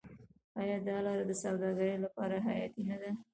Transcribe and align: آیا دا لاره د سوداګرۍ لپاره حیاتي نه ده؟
آیا 0.61 0.77
دا 0.87 0.97
لاره 1.05 1.23
د 1.27 1.31
سوداګرۍ 1.43 1.93
لپاره 2.05 2.35
حیاتي 2.47 2.81
نه 2.89 2.97
ده؟ 3.01 3.11